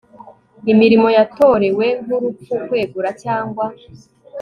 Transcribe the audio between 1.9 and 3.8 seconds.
nk urupfu kwegura cyangwa